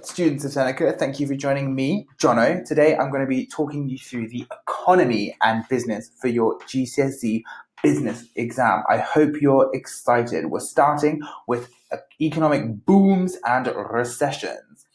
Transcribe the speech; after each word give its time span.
Students 0.00 0.44
of 0.46 0.52
Seneca, 0.52 0.90
thank 0.92 1.20
you 1.20 1.26
for 1.26 1.34
joining 1.34 1.74
me, 1.74 2.08
Jono. 2.18 2.64
Today 2.64 2.96
I'm 2.96 3.10
going 3.10 3.20
to 3.20 3.26
be 3.26 3.46
talking 3.46 3.90
you 3.90 3.98
through 3.98 4.30
the 4.30 4.46
economy 4.50 5.36
and 5.42 5.68
business 5.68 6.10
for 6.18 6.28
your 6.28 6.58
GCSE 6.60 7.42
business 7.82 8.24
exam. 8.34 8.84
I 8.88 8.96
hope 8.96 9.42
you're 9.42 9.70
excited. 9.74 10.46
We're 10.46 10.60
starting 10.60 11.20
with 11.46 11.70
economic 12.22 12.86
booms 12.86 13.36
and 13.44 13.66
recessions 13.66 14.86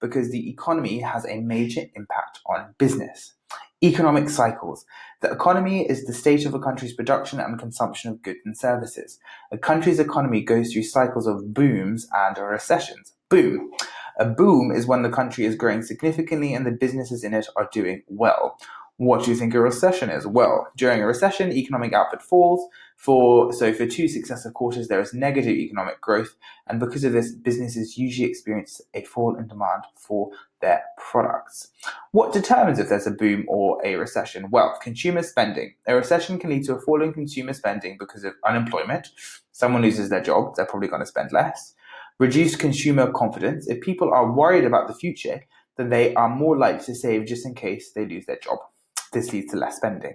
because 0.00 0.30
the 0.30 0.48
economy 0.48 1.00
has 1.00 1.26
a 1.26 1.40
major 1.40 1.82
impact 1.96 2.38
on 2.46 2.74
business. 2.78 3.34
Economic 3.82 4.28
cycles. 4.30 4.86
The 5.20 5.32
economy 5.32 5.84
is 5.86 6.06
the 6.06 6.14
state 6.14 6.46
of 6.46 6.54
a 6.54 6.60
country's 6.60 6.94
production 6.94 7.40
and 7.40 7.58
consumption 7.58 8.12
of 8.12 8.22
goods 8.22 8.38
and 8.46 8.56
services. 8.56 9.18
A 9.50 9.58
country's 9.58 9.98
economy 9.98 10.42
goes 10.42 10.72
through 10.72 10.84
cycles 10.84 11.26
of 11.26 11.52
booms 11.52 12.06
and 12.14 12.38
recessions. 12.38 13.14
Boom. 13.28 13.72
A 14.18 14.26
boom 14.26 14.70
is 14.70 14.86
when 14.86 15.02
the 15.02 15.10
country 15.10 15.44
is 15.44 15.56
growing 15.56 15.82
significantly 15.82 16.54
and 16.54 16.64
the 16.64 16.70
businesses 16.70 17.24
in 17.24 17.34
it 17.34 17.46
are 17.56 17.68
doing 17.72 18.02
well. 18.06 18.58
What 18.96 19.24
do 19.24 19.30
you 19.32 19.36
think 19.36 19.54
a 19.54 19.60
recession 19.60 20.08
is? 20.08 20.24
Well, 20.24 20.68
during 20.76 21.02
a 21.02 21.06
recession, 21.06 21.50
economic 21.50 21.92
output 21.92 22.22
falls. 22.22 22.70
For 22.96 23.52
so 23.52 23.72
for 23.72 23.86
two 23.86 24.06
successive 24.06 24.54
quarters, 24.54 24.86
there 24.86 25.00
is 25.00 25.12
negative 25.12 25.56
economic 25.56 26.00
growth, 26.00 26.36
and 26.68 26.78
because 26.78 27.02
of 27.02 27.12
this, 27.12 27.32
businesses 27.32 27.98
usually 27.98 28.28
experience 28.30 28.80
a 28.94 29.02
fall 29.02 29.36
in 29.36 29.48
demand 29.48 29.82
for 29.96 30.30
their 30.60 30.84
products. 30.96 31.72
What 32.12 32.32
determines 32.32 32.78
if 32.78 32.88
there's 32.88 33.08
a 33.08 33.10
boom 33.10 33.46
or 33.48 33.84
a 33.84 33.96
recession? 33.96 34.48
Well, 34.50 34.78
consumer 34.80 35.24
spending. 35.24 35.74
A 35.88 35.96
recession 35.96 36.38
can 36.38 36.50
lead 36.50 36.64
to 36.66 36.76
a 36.76 36.80
fall 36.80 37.02
in 37.02 37.12
consumer 37.12 37.52
spending 37.52 37.96
because 37.98 38.22
of 38.22 38.34
unemployment. 38.46 39.08
Someone 39.50 39.82
loses 39.82 40.08
their 40.08 40.22
job, 40.22 40.54
they're 40.54 40.66
probably 40.66 40.88
going 40.88 41.02
to 41.02 41.06
spend 41.06 41.32
less. 41.32 41.74
Reduced 42.20 42.60
consumer 42.60 43.10
confidence. 43.10 43.66
If 43.68 43.80
people 43.80 44.12
are 44.12 44.32
worried 44.32 44.64
about 44.64 44.86
the 44.86 44.94
future, 44.94 45.42
then 45.76 45.90
they 45.90 46.14
are 46.14 46.28
more 46.28 46.56
likely 46.56 46.84
to 46.86 46.94
save 46.94 47.26
just 47.26 47.44
in 47.44 47.54
case 47.54 47.90
they 47.92 48.06
lose 48.06 48.26
their 48.26 48.38
job. 48.38 48.58
This 49.12 49.32
leads 49.32 49.50
to 49.50 49.58
less 49.58 49.76
spending. 49.76 50.14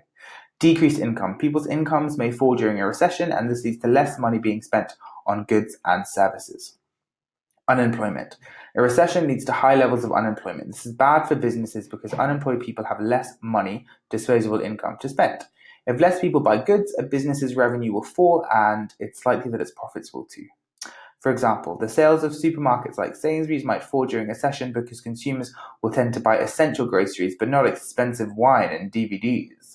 Decreased 0.59 0.99
income. 0.99 1.37
People's 1.37 1.67
incomes 1.67 2.17
may 2.17 2.31
fall 2.31 2.55
during 2.55 2.79
a 2.79 2.87
recession, 2.87 3.31
and 3.31 3.49
this 3.49 3.63
leads 3.63 3.79
to 3.79 3.87
less 3.87 4.17
money 4.17 4.39
being 4.39 4.61
spent 4.61 4.93
on 5.27 5.43
goods 5.43 5.77
and 5.85 6.07
services. 6.07 6.77
Unemployment. 7.67 8.37
A 8.75 8.81
recession 8.81 9.27
leads 9.27 9.45
to 9.45 9.51
high 9.51 9.75
levels 9.75 10.03
of 10.03 10.11
unemployment. 10.11 10.67
This 10.67 10.85
is 10.85 10.93
bad 10.93 11.27
for 11.27 11.35
businesses 11.35 11.87
because 11.87 12.13
unemployed 12.13 12.61
people 12.61 12.85
have 12.85 13.01
less 13.01 13.33
money, 13.41 13.85
disposable 14.09 14.61
income 14.61 14.97
to 15.01 15.09
spend. 15.09 15.43
If 15.85 15.99
less 15.99 16.19
people 16.19 16.41
buy 16.41 16.63
goods, 16.63 16.95
a 16.97 17.03
business's 17.03 17.55
revenue 17.55 17.93
will 17.93 18.03
fall 18.03 18.45
and 18.53 18.93
it's 18.99 19.25
likely 19.25 19.51
that 19.51 19.61
its 19.61 19.71
profits 19.71 20.13
will 20.13 20.25
too. 20.25 20.47
For 21.19 21.31
example, 21.31 21.77
the 21.77 21.89
sales 21.89 22.23
of 22.23 22.31
supermarkets 22.31 22.97
like 22.97 23.15
Sainsbury's 23.15 23.65
might 23.65 23.83
fall 23.83 24.05
during 24.05 24.29
a 24.29 24.35
session 24.35 24.71
because 24.71 25.01
consumers 25.01 25.53
will 25.81 25.91
tend 25.91 26.13
to 26.13 26.19
buy 26.19 26.37
essential 26.37 26.85
groceries 26.85 27.35
but 27.37 27.49
not 27.49 27.67
expensive 27.67 28.33
wine 28.35 28.69
and 28.69 28.91
DVDs. 28.91 29.73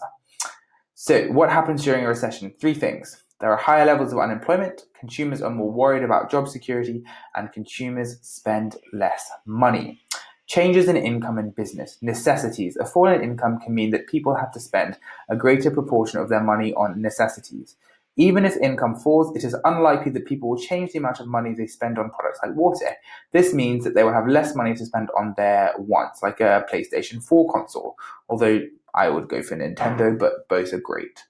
So, 0.95 1.27
what 1.27 1.51
happens 1.51 1.84
during 1.84 2.05
a 2.05 2.09
recession? 2.09 2.55
Three 2.59 2.73
things. 2.73 3.23
There 3.41 3.51
are 3.51 3.59
higher 3.59 3.84
levels 3.84 4.12
of 4.12 4.20
unemployment, 4.20 4.86
consumers 4.98 5.42
are 5.42 5.51
more 5.51 5.70
worried 5.70 6.03
about 6.03 6.31
job 6.31 6.48
security, 6.48 7.05
and 7.34 7.53
consumers 7.53 8.19
spend 8.23 8.77
less 8.92 9.31
money. 9.45 10.01
Changes 10.47 10.89
in 10.89 10.97
income 10.97 11.36
and 11.36 11.55
business. 11.55 11.98
Necessities. 12.01 12.77
A 12.77 12.86
fall 12.86 13.08
in 13.08 13.23
income 13.23 13.58
can 13.58 13.75
mean 13.75 13.91
that 13.91 14.06
people 14.06 14.34
have 14.34 14.53
to 14.53 14.61
spend 14.61 14.97
a 15.29 15.36
greater 15.36 15.70
proportion 15.70 16.20
of 16.20 16.31
their 16.31 16.42
money 16.42 16.73
on 16.75 17.03
necessities. 17.03 17.77
Even 18.17 18.45
if 18.45 18.57
income 18.59 18.95
falls, 18.95 19.34
it 19.37 19.43
is 19.45 19.57
unlikely 19.65 20.12
that 20.12 20.27
people 20.27 20.48
will 20.48 20.59
change 20.59 20.93
the 20.93 20.98
amount 20.98 21.20
of 21.20 21.27
money 21.27 21.53
they 21.53 21.67
spend 21.67 21.98
on 21.98 22.11
products 22.11 22.39
like 22.43 22.55
water. 22.55 22.91
This 23.33 23.53
means 23.53 23.83
that 23.84 23.95
they 23.95 24.05
will 24.05 24.12
have 24.12 24.29
less 24.29 24.55
money 24.55 24.75
to 24.75 24.87
spend 24.87 25.09
on 25.19 25.34
their 25.37 25.75
wants, 25.79 26.23
like 26.23 26.41
a 26.41 26.65
PlayStation 26.73 27.23
4 27.23 27.53
console, 27.53 27.97
although 28.29 28.61
I 28.95 29.09
would 29.09 29.29
go 29.29 29.42
for 29.42 29.57
Nintendo, 29.57 30.17
but 30.17 30.48
both 30.48 30.73
are 30.73 30.81
great. 30.81 31.25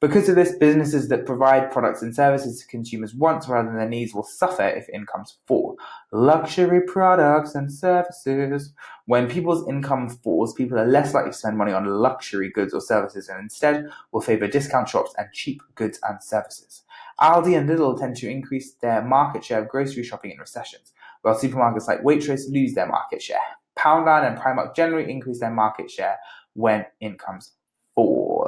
Because 0.00 0.28
of 0.28 0.36
this, 0.36 0.54
businesses 0.54 1.08
that 1.08 1.26
provide 1.26 1.72
products 1.72 2.02
and 2.02 2.14
services 2.14 2.60
to 2.60 2.66
consumers' 2.68 3.16
wants 3.16 3.48
rather 3.48 3.66
than 3.66 3.78
their 3.78 3.88
needs 3.88 4.14
will 4.14 4.22
suffer 4.22 4.62
if 4.62 4.88
incomes 4.90 5.38
fall. 5.48 5.76
Luxury 6.12 6.82
products 6.82 7.56
and 7.56 7.72
services. 7.72 8.72
When 9.06 9.28
people's 9.28 9.68
income 9.68 10.08
falls, 10.08 10.54
people 10.54 10.78
are 10.78 10.86
less 10.86 11.14
likely 11.14 11.32
to 11.32 11.36
spend 11.36 11.58
money 11.58 11.72
on 11.72 11.84
luxury 11.84 12.48
goods 12.48 12.72
or 12.72 12.80
services 12.80 13.28
and 13.28 13.40
instead 13.40 13.88
will 14.12 14.20
favor 14.20 14.46
discount 14.46 14.88
shops 14.88 15.12
and 15.18 15.26
cheap 15.32 15.62
goods 15.74 15.98
and 16.08 16.22
services. 16.22 16.84
Aldi 17.20 17.58
and 17.58 17.68
Lidl 17.68 17.98
tend 17.98 18.14
to 18.18 18.30
increase 18.30 18.74
their 18.74 19.02
market 19.02 19.44
share 19.44 19.62
of 19.62 19.68
grocery 19.68 20.04
shopping 20.04 20.30
in 20.30 20.38
recessions, 20.38 20.92
while 21.22 21.34
supermarkets 21.34 21.88
like 21.88 22.02
Waitrose 22.02 22.52
lose 22.52 22.74
their 22.74 22.86
market 22.86 23.20
share. 23.20 23.38
Poundland 23.76 24.28
and 24.28 24.38
Primark 24.38 24.76
generally 24.76 25.10
increase 25.10 25.40
their 25.40 25.50
market 25.50 25.90
share 25.90 26.18
when 26.54 26.86
incomes 27.00 27.54
fall. 27.96 28.47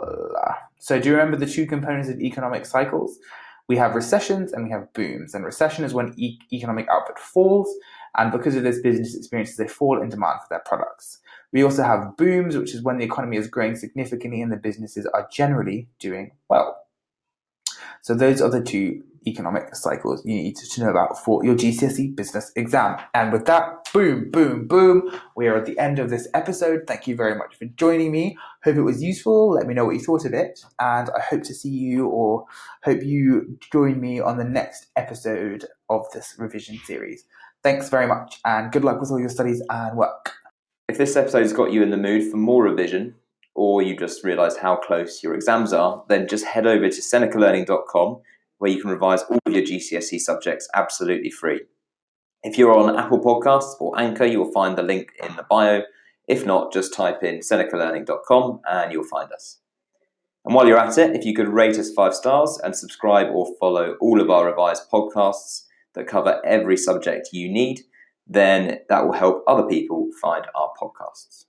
So 0.79 1.01
do 1.01 1.09
you 1.09 1.17
remember 1.17 1.37
the 1.37 1.51
two 1.51 1.67
components 1.67 2.09
of 2.09 2.21
economic 2.21 2.65
cycles? 2.65 3.19
We 3.69 3.77
have 3.77 3.95
recessions 3.95 4.53
and 4.53 4.65
we 4.65 4.71
have 4.71 4.93
booms. 4.95 5.35
And 5.35 5.45
recession 5.45 5.85
is 5.85 5.95
when 5.95 6.15
e- 6.17 6.39
economic 6.53 6.89
output 6.91 7.19
falls, 7.19 7.73
and 8.17 8.33
because 8.33 8.57
of 8.57 8.65
this, 8.65 8.81
business 8.81 9.15
experiences 9.15 9.61
a 9.61 9.69
fall 9.69 10.03
in 10.03 10.09
demand 10.09 10.41
for 10.41 10.47
their 10.51 10.63
products. 10.67 11.21
We 11.53 11.63
also 11.63 11.83
have 11.83 12.17
booms, 12.17 12.57
which 12.57 12.75
is 12.75 12.83
when 12.83 12.99
the 12.99 13.05
economy 13.05 13.37
is 13.37 13.49
growing 13.49 13.77
significantly 13.77 14.43
and 14.43 14.51
the 14.51 14.57
businesses 14.57 15.07
are 15.07 15.29
generally 15.33 15.89
doing 15.99 16.33
well. 16.49 16.80
So 18.03 18.15
those 18.15 18.41
are 18.41 18.51
the 18.51 18.63
two 18.63 19.03
economic 19.27 19.75
cycles 19.75 20.25
you 20.25 20.35
need 20.35 20.57
to 20.57 20.81
know 20.81 20.91
about 20.91 21.23
for 21.23 21.45
your 21.45 21.55
GCSE 21.55 22.17
business 22.17 22.53
exam. 22.57 22.97
And 23.15 23.33
with 23.33 23.45
that, 23.47 23.93
boom, 23.93 24.31
boom, 24.31 24.67
boom, 24.67 25.11
we 25.37 25.47
are 25.47 25.57
at 25.57 25.67
the 25.67 25.79
end 25.79 25.99
of 25.99 26.11
this 26.11 26.29
episode. 26.35 26.85
Thank 26.87 27.07
you 27.07 27.17
very 27.17 27.35
much 27.37 27.57
for 27.57 27.67
joining 27.67 28.13
me. 28.13 28.37
Hope 28.65 28.77
it 28.77 28.83
was 28.83 29.03
useful. 29.03 29.53
Let 29.53 29.67
me 29.67 29.75
know 29.75 29.85
what 29.85 29.95
you 29.95 30.01
thought 30.01 30.25
of 30.25 30.33
it. 30.33 30.61
And 30.79 31.11
I 31.11 31.21
hope 31.21 31.43
to 31.45 31.55
see 31.55 31.71
you 31.71 32.07
or 32.07 32.45
hope 32.85 33.03
you 33.03 33.59
join 33.73 34.01
me 34.01 34.21
on 34.21 34.39
the 34.39 34.45
next 34.45 34.87
episode 34.97 35.67
of 35.89 36.07
this 36.13 36.35
revision 36.39 36.79
series. 36.85 37.25
Thanks 37.63 37.91
very 37.91 38.07
much 38.07 38.41
and 38.45 38.73
good 38.73 38.85
luck 38.85 39.01
with 39.01 39.11
all 39.11 39.21
your 39.21 39.29
studies 39.29 39.63
and 39.69 39.97
work. 39.97 40.33
If 40.89 40.99
this 40.99 41.15
episode's 41.15 41.53
got 41.53 41.73
you 41.73 41.83
in 41.83 41.91
the 41.91 41.97
mood 41.97 42.31
for 42.31 42.37
more 42.37 42.65
revision, 42.65 43.15
or 43.55 43.83
you 43.83 43.97
just 43.97 44.25
realised 44.25 44.59
how 44.59 44.77
close 44.77 45.23
your 45.23 45.35
exams 45.35 45.73
are, 45.73 46.05
then 46.09 46.29
just 46.29 46.45
head 46.45 46.67
over 46.67 46.89
to 46.89 47.01
senecalearning.com 47.01 48.21
where 48.59 48.71
you 48.71 48.81
can 48.81 48.91
revise 48.91 49.23
all 49.23 49.39
of 49.47 49.53
your 49.53 49.63
GCSE 49.63 50.21
subjects 50.21 50.69
absolutely 50.75 51.31
free. 51.31 51.63
If 52.43 52.57
you're 52.59 52.77
on 52.77 52.97
Apple 52.97 53.21
Podcasts 53.21 53.81
or 53.81 53.99
Anchor, 53.99 54.25
you'll 54.25 54.53
find 54.53 54.77
the 54.77 54.83
link 54.83 55.13
in 55.23 55.35
the 55.37 55.47
bio. 55.49 55.83
If 56.29 56.47
not, 56.47 56.73
just 56.73 56.95
type 56.95 57.23
in 57.23 57.41
senecalearning.com 57.41 58.61
and 58.71 58.93
you'll 58.93 59.05
find 59.05 59.33
us. 59.33 59.59
And 60.45 60.55
while 60.55 60.67
you're 60.67 60.79
at 60.79 60.97
it, 60.97 61.17
if 61.17 61.25
you 61.25 61.35
could 61.35 61.49
rate 61.49 61.79
us 61.79 61.93
five 61.93 62.15
stars 62.15 62.59
and 62.63 62.75
subscribe 62.75 63.29
or 63.33 63.55
follow 63.59 63.97
all 64.01 64.21
of 64.21 64.31
our 64.31 64.47
revised 64.47 64.91
podcasts 64.91 65.65
that 65.95 66.07
cover 66.07 66.41
every 66.45 66.77
subject 66.77 67.31
you 67.33 67.51
need, 67.51 67.81
then 68.27 68.79
that 68.89 69.05
will 69.05 69.13
help 69.13 69.43
other 69.47 69.67
people 69.67 70.09
find 70.23 70.47
our 70.55 70.71
podcasts. 70.81 71.47